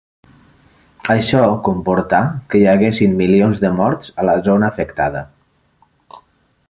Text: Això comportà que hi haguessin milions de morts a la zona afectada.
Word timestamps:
Això 1.15 1.41
comportà 1.67 2.21
que 2.53 2.61
hi 2.61 2.65
haguessin 2.71 3.13
milions 3.21 3.61
de 3.67 3.71
morts 3.83 4.11
a 4.23 4.27
la 4.31 4.37
zona 4.49 4.71
afectada. 4.75 5.23